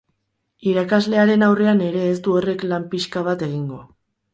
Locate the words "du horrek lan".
2.31-2.93